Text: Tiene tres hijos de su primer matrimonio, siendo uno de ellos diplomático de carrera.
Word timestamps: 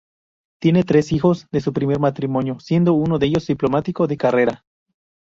Tiene 0.59 0.83
tres 0.83 1.11
hijos 1.11 1.45
de 1.51 1.61
su 1.61 1.73
primer 1.73 1.99
matrimonio, 1.99 2.59
siendo 2.59 2.93
uno 2.95 3.19
de 3.19 3.27
ellos 3.27 3.45
diplomático 3.45 4.07
de 4.07 4.17
carrera. 4.17 4.65